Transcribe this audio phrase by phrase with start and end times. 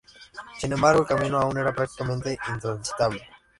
[0.57, 3.21] Sin embargo, el camino aún era prácticamente intransitable.